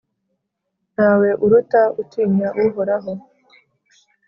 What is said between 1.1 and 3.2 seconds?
we uruta utinya Uhoraho